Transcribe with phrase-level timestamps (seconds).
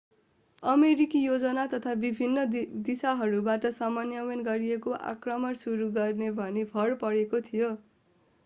[0.63, 2.45] अमेरिकी योजना तीन विभिन्न
[2.83, 7.71] दिशाहरूबाट समन्वय गरिएको आक्रमण सुरू गर्ने भनी भर परेको थियो